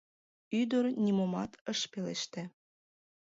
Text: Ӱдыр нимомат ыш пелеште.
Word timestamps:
Ӱдыр 0.59 0.85
нимомат 1.05 1.51
ыш 1.71 1.79
пелеште. 1.91 2.41